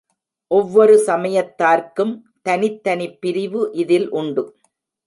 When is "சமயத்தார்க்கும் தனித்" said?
1.07-2.83